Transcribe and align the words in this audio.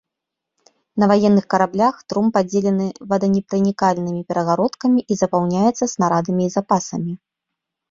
На 1.01 1.05
ваенных 1.11 1.45
караблях 1.53 1.95
трум 2.13 2.27
падзелены 2.37 2.87
воданепранікальнымі 3.13 4.21
перагародкамі 4.33 4.99
і 5.11 5.21
запаўняецца 5.23 5.83
снарадамі 5.95 6.43
і 6.51 6.57
запасамі. 6.59 7.13